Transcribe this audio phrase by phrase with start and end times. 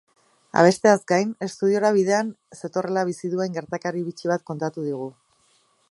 [0.61, 5.11] Abesteaz gain, estudiora bidean zetorrela bizi duen gertakari bitxi bat kontatu digu.